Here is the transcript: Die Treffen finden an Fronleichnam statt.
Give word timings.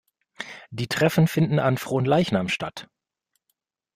Die 0.71 0.87
Treffen 0.87 1.27
finden 1.27 1.59
an 1.59 1.77
Fronleichnam 1.77 2.47
statt. 2.49 2.89